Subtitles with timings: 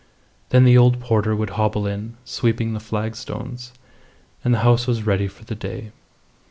[0.49, 3.71] Then the old porter would hobble in, sweeping the flagstones,
[4.43, 5.91] and the house was ready for the day.